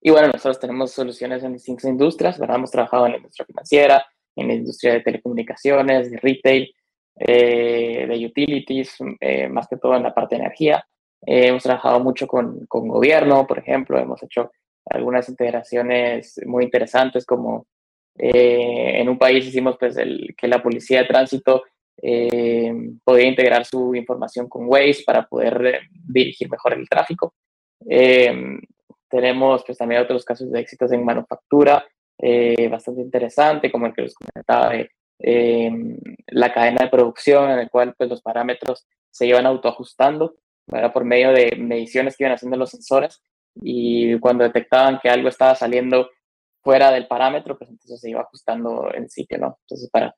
[0.00, 2.56] Y bueno, nosotros tenemos soluciones en distintas industrias, ¿verdad?
[2.56, 6.74] Hemos trabajado en la industria financiera, en la industria de telecomunicaciones, de retail,
[7.16, 10.84] eh, de utilities, eh, más que todo en la parte de energía.
[11.24, 14.50] Eh, hemos trabajado mucho con, con, gobierno, por ejemplo, hemos hecho
[14.86, 17.66] algunas integraciones muy interesantes como
[18.14, 21.62] en un país hicimos pues el, que la policía de tránsito
[23.04, 27.32] podía integrar su información con Waze para poder dirigir mejor el tráfico.
[29.08, 31.86] tenemos pues también otros casos de éxitos en manufactura
[32.70, 34.90] bastante interesante, como el que les comentaba de
[35.22, 35.70] eh,
[36.28, 41.04] la cadena de producción en el cual pues, los parámetros se iban autoajustando era por
[41.04, 43.22] medio de mediciones que iban haciendo los sensores
[43.54, 46.08] y cuando detectaban que algo estaba saliendo
[46.62, 49.58] fuera del parámetro, pues entonces se iba ajustando el sitio, ¿no?
[49.62, 50.14] Entonces para,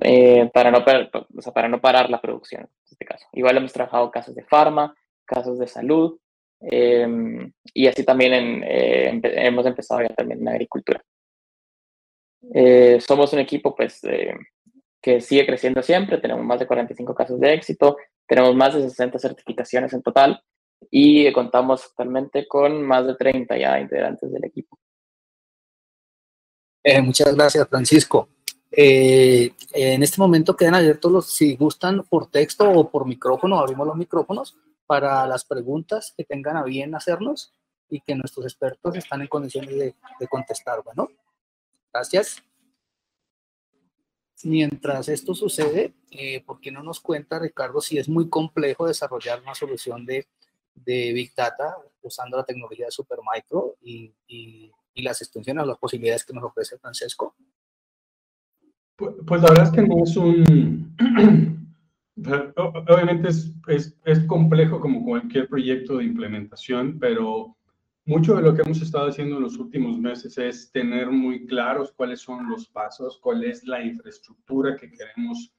[0.00, 3.26] eh, para, no, o sea, para no parar la producción, en este caso.
[3.32, 6.18] Igual hemos trabajado casos de farma, casos de salud,
[6.60, 11.02] em, y así también en, eh, hemos empezado ya también en agricultura.
[12.54, 14.34] Eh, somos un equipo pues eh,
[15.00, 17.96] que sigue creciendo siempre, tenemos más de 45 casos de éxito,
[18.26, 20.42] tenemos más de 60 certificaciones en total
[20.90, 24.78] y contamos actualmente con más de 30 ya integrantes del equipo.
[26.84, 28.28] Eh, muchas gracias, Francisco.
[28.70, 33.96] en este momento quedan abiertos los, si gustan, por texto o por micrófono, abrimos los
[33.96, 37.52] micrófonos para las preguntas que tengan a bien hacernos
[37.90, 40.82] y que nuestros expertos están en condiciones de, de contestar.
[40.84, 41.08] Bueno.
[41.92, 42.42] Gracias.
[44.44, 49.42] Mientras esto sucede, eh, ¿por qué no nos cuenta, Ricardo, si es muy complejo desarrollar
[49.42, 50.26] una solución de,
[50.84, 54.72] Big Data usando la tecnología de Supermicro y, y,
[55.02, 57.36] las extensiones, las posibilidades que nos ofrece Francesco?
[58.96, 60.96] Pues, pues, la verdad es que no es un...
[62.88, 63.52] Obviamente es,
[64.04, 67.57] es complejo como cualquier proyecto de implementación, pero
[68.08, 71.92] mucho de lo que hemos estado haciendo en los últimos meses es tener muy claros
[71.92, 75.52] cuáles son los pasos, cuál es la infraestructura que queremos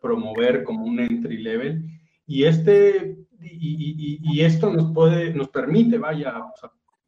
[0.00, 1.84] promover como un entry level.
[2.24, 6.44] Y, este, y, esto nos, puede, nos permite, vaya,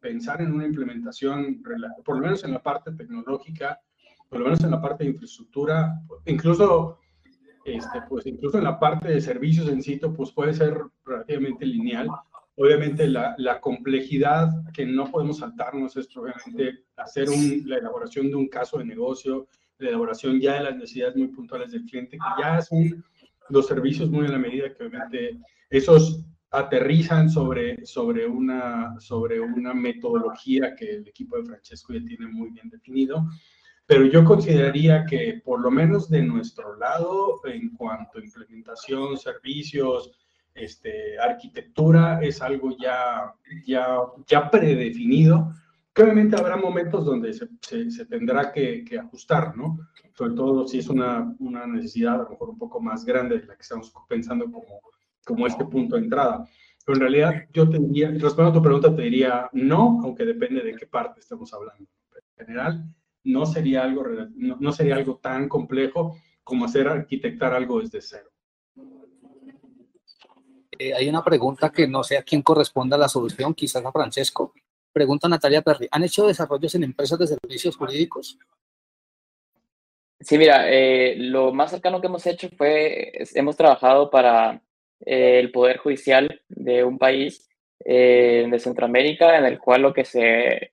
[0.01, 1.63] pensar en una implementación,
[2.05, 3.81] por lo menos en la parte tecnológica,
[4.29, 5.95] por lo menos en la parte de infraestructura,
[6.27, 6.99] incluso,
[7.65, 12.09] este, pues incluso en la parte de servicios en sitio, pues puede ser relativamente lineal
[12.61, 17.29] Obviamente la, complejidad que no podemos saltarnos es obviamente hacer
[17.65, 19.47] la elaboración de un caso de negocio,
[19.79, 23.05] la elaboración ya de las necesidades muy puntuales del cliente, que ya son
[23.51, 25.39] los servicios muy a la medida que obviamente
[25.71, 32.27] esos aterrizan sobre, sobre, una, sobre una metodología que el equipo de Francesco ya tiene
[32.27, 33.25] muy bien definido.
[33.87, 40.11] Pero yo consideraría que por lo menos de nuestro lado, en cuanto a implementación, servicios,
[40.61, 45.53] este, arquitectura es algo ya, ya, ya predefinido,
[46.03, 49.79] obviamente habrá momentos donde se, se, tendrá que, que, ajustar, ¿no?
[50.15, 53.47] Sobre todo si es una, una, necesidad a lo mejor un poco más grande de
[53.47, 54.81] la que estamos pensando como,
[55.25, 56.45] como este punto de entrada.
[56.85, 60.63] Pero en realidad yo te diría, respondiendo a tu pregunta, te diría no, aunque depende
[60.63, 61.85] de qué parte estamos hablando.
[62.39, 62.85] en general,
[63.25, 64.05] no sería algo,
[64.37, 68.31] no, no sería algo tan complejo como hacer arquitectar algo desde cero.
[70.79, 74.55] Eh, hay una pregunta que no sé a quién corresponda la solución, quizás a Francesco.
[74.93, 78.39] Pregunta Natalia Perry, ¿han hecho desarrollos en empresas de servicios jurídicos?
[80.21, 84.63] Sí, mira, eh, lo más cercano que hemos hecho fue, hemos trabajado para
[85.05, 87.45] eh, el Poder Judicial de un país
[87.81, 90.73] de Centroamérica en el cual lo que se,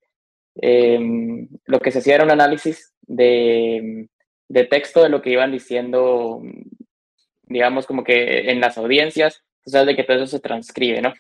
[0.56, 4.10] em, lo que se hacía era un análisis de,
[4.50, 6.42] de texto de lo que iban diciendo,
[7.44, 11.14] digamos, como que en las audiencias sabes de que todo eso se transcribe, ¿no?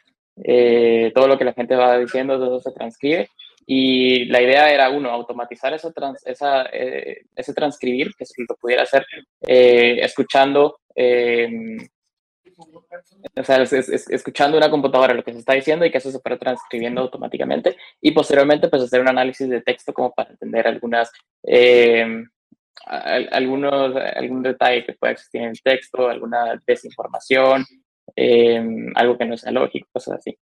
[0.43, 3.29] Eh, todo lo que la gente va diciendo, todo eso se transcribe.
[3.65, 5.91] Y la idea era, uno, automatizar eso
[6.25, 9.05] esa, eh, ese transcribir, que se lo pudiera hacer
[9.41, 10.77] eh, escuchando,
[13.35, 16.37] o sea, escuchando una computadora lo que se está diciendo y que eso se fuera
[16.37, 17.75] transcribiendo automáticamente.
[18.01, 21.11] Y posteriormente, pues hacer un análisis de texto como para entender algunas
[22.85, 27.65] algunos, algún detalle que pueda existir en el texto, alguna desinformación,
[28.15, 30.37] Em, algo que no sea lógico, cosas así.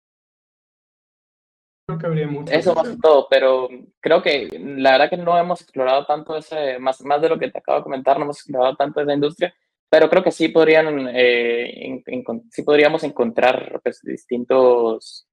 [1.87, 2.53] Creo que habría mucho.
[2.53, 3.69] Eso más que todo, pero
[4.01, 7.51] creo que la verdad que no hemos explorado tanto ese, más, más de lo que
[7.51, 9.55] te acabo de comentar, no hemos explorado tanto esa industria,
[9.89, 12.03] pero creo que sí podrían, eh,
[12.51, 15.27] sí podríamos encontrar pues, distintos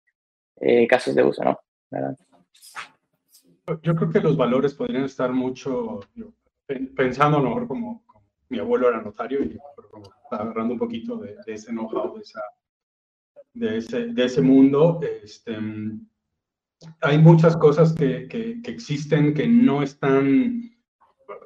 [0.59, 1.59] eh, casos de uso, ¿no?
[3.83, 5.99] Yo creo que los valores podrían estar mucho,
[6.95, 8.03] pensando a lo mejor como,
[8.49, 9.57] mi abuelo era notario y
[9.91, 12.19] como agarrando un poquito de, ese know-how,
[13.53, 15.57] de, ese, de ese mundo, este,
[17.01, 20.71] hay muchas cosas que, que, que, existen que no están,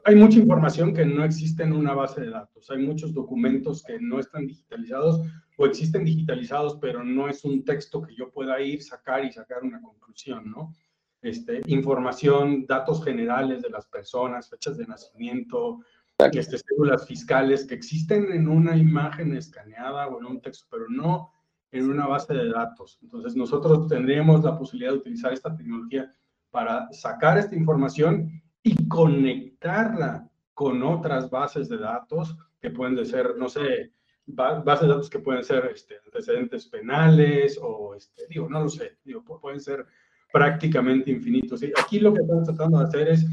[0.04, 4.00] hay mucha información que no existe en una base de datos, hay muchos documentos que
[4.00, 5.22] no están digitalizados
[5.58, 9.64] o existen digitalizados, pero no es un texto que yo pueda ir, sacar y sacar
[9.64, 10.74] una conclusión, ¿no?
[11.22, 15.80] Este, información, datos generales de las personas, fechas de nacimiento,
[16.26, 21.32] este, cédulas fiscales que existen en una imagen escaneada o en un texto, pero no
[21.72, 23.00] en una base de datos.
[23.02, 26.14] Entonces, nosotros tendríamos la posibilidad de utilizar esta tecnología
[26.50, 33.50] para sacar esta información y conectarla con otras bases de datos que pueden ser, no
[33.50, 33.92] sé,
[34.26, 38.98] bases de datos que pueden ser este, antecedentes penales o, este, digo, no lo sé,
[39.04, 39.86] digo, pueden ser
[40.32, 41.64] prácticamente infinitos.
[41.78, 43.26] Aquí lo que estamos tratando de hacer es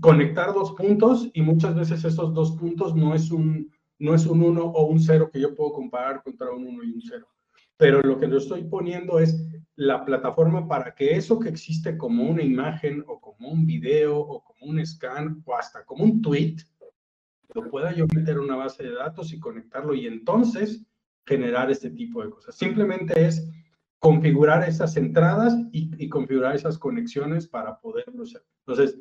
[0.00, 4.42] conectar dos puntos y muchas veces esos dos puntos no es un, no es un
[4.42, 7.26] 1 o un 0 que yo puedo comparar contra un 1 y un 0
[7.78, 9.40] pero lo que lo estoy poniendo es
[9.76, 14.42] la plataforma para que eso que existe como una imagen o como un video o
[14.42, 16.56] como un scan o hasta como un tweet,
[17.54, 20.84] lo pueda yo meter en una base de datos y conectarlo y entonces
[21.24, 22.56] generar este tipo de cosas.
[22.56, 23.48] Simplemente es
[24.00, 28.42] configurar esas entradas y, configurar esas conexiones para poderlo hacer.
[28.66, 28.98] Entonces,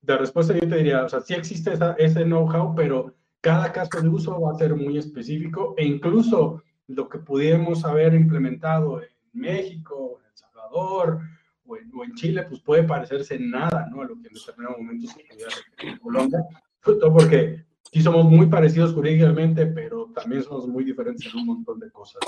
[0.00, 4.08] de respuesta yo te diría, o sea, sí existe ese know-how, pero cada caso de
[4.08, 10.18] uso va a ser muy específico e incluso lo que pudiéramos haber implementado en México,
[10.20, 11.20] en El Salvador
[11.66, 14.00] o en, Chile, pues puede parecerse en nada, ¿no?
[14.00, 16.40] A lo que en determinado momento se pudiera en Colombia,
[16.82, 21.90] porque sí somos muy parecidos jurídicamente, pero también somos muy diferentes en un montón de
[21.90, 22.20] cosas.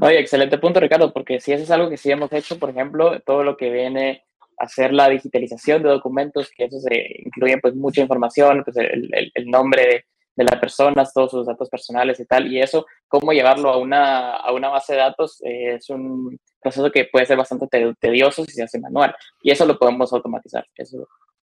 [0.00, 3.20] Oye, excelente punto, Ricardo, porque si eso es algo que sí hemos hecho, por ejemplo,
[3.20, 4.24] todo lo que viene
[4.60, 9.32] hacer la digitalización de documentos, que eso se incluye pues mucha información, pues el, el,
[9.34, 10.04] el nombre de
[10.40, 14.36] de las personas, todos sus datos personales y tal, y eso, cómo llevarlo a una,
[14.36, 17.66] a una base de datos eh, es un proceso que puede ser bastante
[17.98, 20.66] tedioso si se hace manual, y eso lo podemos automatizar.
[20.74, 21.08] Eso,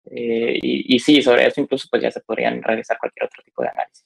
[0.05, 3.63] eh, y, y, sí, sobre eso incluso pues ya se podrían realizar cualquier otro tipo
[3.63, 4.05] de análisis.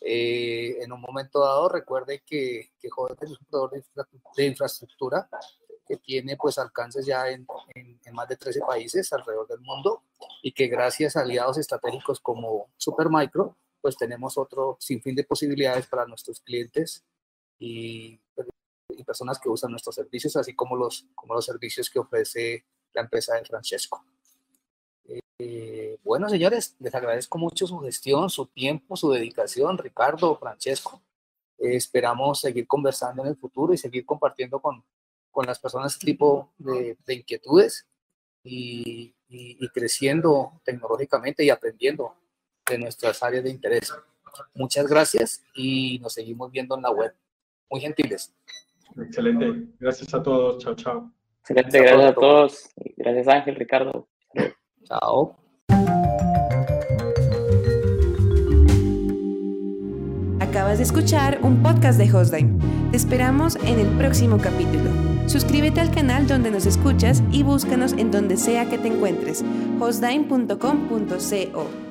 [0.00, 3.84] Eh, en un momento dado, recuerde que, que es un proveedor
[4.36, 5.28] de infraestructura
[5.86, 10.02] que tiene pues alcances ya en, en, más de 13 países alrededor del mundo
[10.42, 16.06] y que gracias a aliados estratégicos como Supermicro, pues tenemos otro sinfín de posibilidades para
[16.06, 17.04] nuestros clientes
[17.58, 18.20] y,
[18.88, 23.02] y, personas que usan nuestros servicios, así como los, como los servicios que ofrece la
[23.02, 24.04] empresa de Francesco.
[25.38, 31.02] Eh, bueno, señores, les agradezco mucho su gestión, su tiempo, su dedicación, Ricardo, Francesco.
[31.58, 34.82] Eh, esperamos seguir conversando en el futuro y seguir compartiendo con,
[35.36, 37.86] con las personas este tipo de, inquietudes
[38.42, 39.12] y,
[39.74, 42.14] creciendo tecnológicamente y aprendiendo
[42.66, 43.92] de nuestras áreas de interés.
[44.54, 47.14] Muchas gracias y nos seguimos viendo en la web.
[47.70, 48.34] Muy gentiles.
[48.96, 49.74] Excelente.
[49.78, 50.64] Gracias a todos.
[50.64, 51.12] Chao, chao.
[51.40, 51.80] Excelente.
[51.80, 52.70] Gracias a todos.
[52.96, 54.08] Gracias Ángel, Ricardo.
[54.84, 55.36] Chao.
[60.40, 62.58] Acabas de escuchar un podcast de Hostime.
[62.90, 65.05] Te esperamos en el próximo capítulo.
[65.26, 69.44] Suscríbete al canal donde nos escuchas y búscanos en donde sea que te encuentres,
[69.80, 71.85] hostdime.com.co.